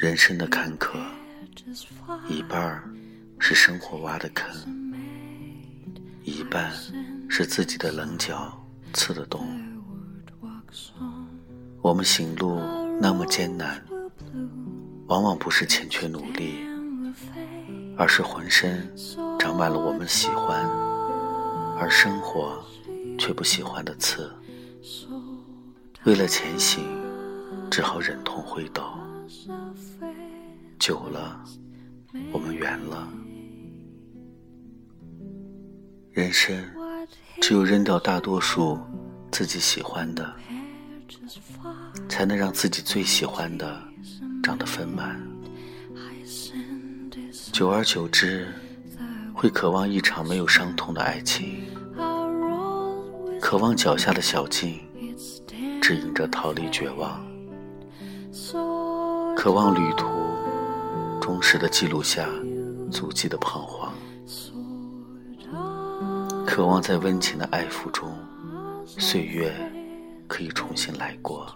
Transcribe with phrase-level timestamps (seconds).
[0.00, 0.96] 人生的坎坷，
[2.28, 2.80] 一半
[3.40, 4.48] 是生活挖的坑，
[6.22, 6.72] 一半
[7.28, 8.56] 是自己的棱角
[8.92, 9.48] 刺的洞。
[11.82, 12.60] 我们行路
[13.00, 13.84] 那么艰难，
[15.08, 16.60] 往往不是欠缺努力，
[17.96, 18.88] 而是浑身
[19.40, 20.64] 长满了我们喜欢
[21.80, 22.64] 而生活
[23.18, 24.32] 却不喜欢的刺。
[26.04, 26.84] 为了前行，
[27.70, 28.98] 只好忍痛挥刀。
[30.78, 31.44] 久了，
[32.32, 33.08] 我们圆了。
[36.10, 36.56] 人生
[37.40, 38.78] 只有扔掉大多数
[39.30, 40.34] 自己喜欢的，
[42.08, 43.80] 才能让自己最喜欢的
[44.42, 45.20] 长得丰满。
[47.52, 48.48] 久而久之，
[49.34, 51.66] 会渴望一场没有伤痛的爱情，
[53.40, 54.80] 渴望脚下的小径
[55.80, 57.24] 指引着逃离绝望，
[59.38, 60.08] 渴望旅途。
[61.20, 62.28] 忠实的记录下
[62.90, 63.92] 足迹的彷徨，
[66.44, 68.12] 渴望在温情的爱抚中，
[68.84, 69.54] 岁月
[70.26, 71.46] 可以重新来过，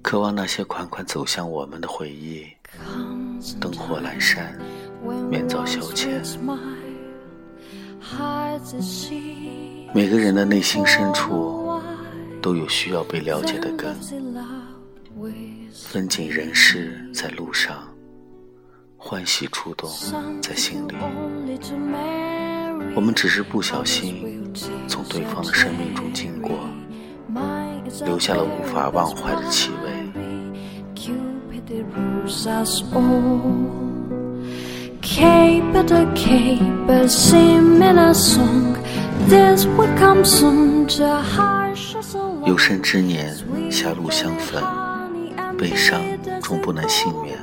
[0.00, 2.46] 渴望那些款款走向我们的回忆，
[3.58, 4.56] 灯火阑珊，
[5.28, 6.22] 免遭消遣。
[9.92, 11.82] 每个人的内心深处，
[12.40, 13.96] 都有需要被了解的根。
[15.90, 17.76] 风景人事在路上，
[18.96, 19.90] 欢喜触动
[20.40, 20.94] 在心里。
[22.94, 24.52] 我们只是不小心
[24.86, 26.56] 从对方的生命中经过，
[28.04, 29.90] 留下了无法忘怀的气味。
[42.46, 43.36] 有生之年，
[43.70, 44.77] 狭路相逢。
[45.58, 46.00] 悲伤
[46.40, 47.36] 终不能幸免。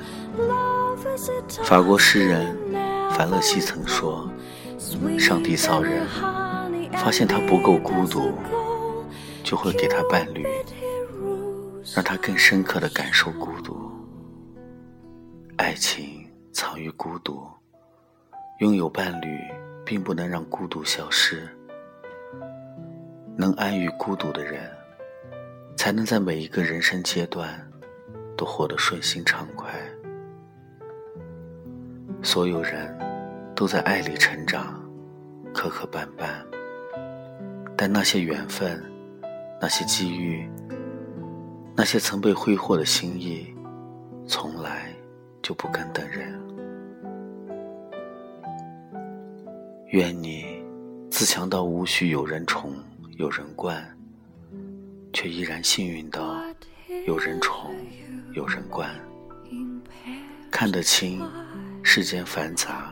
[1.63, 2.55] 法国诗人
[3.11, 4.29] 凡勒西曾说
[5.19, 6.07] ：“上帝造人，
[6.93, 8.31] 发现他不够孤独，
[9.43, 10.47] 就会给他伴侣，
[11.93, 13.91] 让他更深刻的感受孤独。
[15.57, 17.45] 爱情藏于孤独，
[18.59, 19.39] 拥有伴侣
[19.85, 21.47] 并不能让孤独消失。
[23.37, 24.71] 能安于孤独的人，
[25.75, 27.49] 才能在每一个人生阶段。”
[28.37, 29.71] 都活得顺心畅快。
[32.21, 32.97] 所有人
[33.55, 34.81] 都在爱里成长，
[35.53, 36.43] 磕磕绊绊。
[37.77, 38.83] 但那些缘分，
[39.61, 40.49] 那些机遇，
[41.75, 43.53] 那些曾被挥霍的心意，
[44.25, 44.93] 从来
[45.41, 46.41] 就不跟等人。
[49.89, 50.63] 愿你
[51.09, 52.73] 自强到无需有人宠
[53.17, 53.85] 有人惯，
[55.13, 56.41] 却依然幸运到
[57.05, 57.73] 有人宠。
[58.35, 58.93] 有人关，
[60.51, 61.25] 看得清
[61.81, 62.91] 世间繁杂，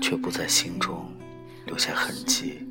[0.00, 1.12] 却不在心中
[1.66, 2.64] 留下痕迹。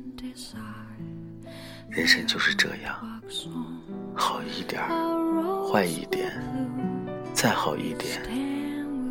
[1.90, 3.20] 人生就是这样，
[4.16, 4.82] 好一点，
[5.70, 6.32] 坏一点，
[7.34, 8.22] 再好一点，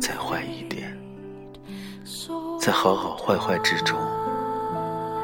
[0.00, 0.98] 再坏一点，
[2.60, 3.96] 在好好坏坏之中，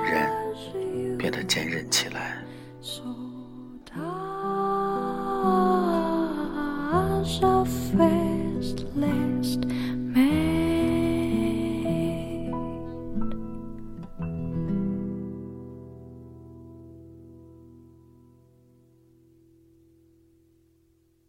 [0.05, 2.44] 人变得坚韧起来。
[7.41, 8.20] software.